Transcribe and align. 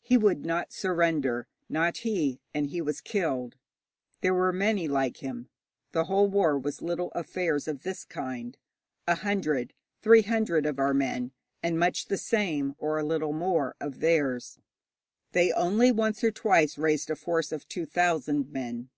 He 0.00 0.16
would 0.16 0.46
not 0.46 0.72
surrender 0.72 1.46
not 1.68 1.98
he 1.98 2.40
and 2.54 2.68
he 2.68 2.80
was 2.80 3.02
killed. 3.02 3.56
There 4.22 4.32
were 4.32 4.50
many 4.50 4.88
like 4.88 5.18
him. 5.18 5.50
The 5.92 6.04
whole 6.04 6.26
war 6.26 6.58
was 6.58 6.80
little 6.80 7.10
affairs 7.12 7.68
of 7.68 7.82
this 7.82 8.06
kind 8.06 8.56
a 9.06 9.16
hundred, 9.16 9.74
three 10.00 10.22
hundred, 10.22 10.64
of 10.64 10.78
our 10.78 10.94
men, 10.94 11.32
and 11.62 11.78
much 11.78 12.06
the 12.06 12.16
same, 12.16 12.76
or 12.78 12.96
a 12.96 13.04
little 13.04 13.34
more, 13.34 13.76
of 13.78 14.00
theirs. 14.00 14.58
They 15.32 15.52
only 15.52 15.92
once 15.92 16.24
or 16.24 16.30
twice 16.30 16.78
raised 16.78 17.10
a 17.10 17.14
force 17.14 17.52
of 17.52 17.68
two 17.68 17.84
thousand 17.84 18.48
men. 18.50 18.88